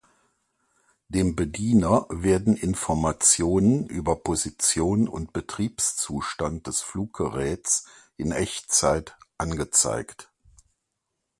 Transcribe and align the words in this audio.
Dem 1.09 1.35
Bediener 1.35 2.07
werden 2.09 2.57
Informationen 2.57 3.85
über 3.85 4.15
Position 4.15 5.07
und 5.07 5.31
Betriebszustand 5.31 6.65
des 6.65 6.81
Fluggeräts 6.81 7.85
in 8.17 8.31
Echtzeit 8.31 9.15
angezeigt. 9.37 10.31